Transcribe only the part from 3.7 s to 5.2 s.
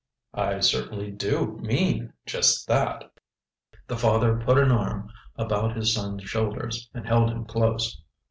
The father put an arm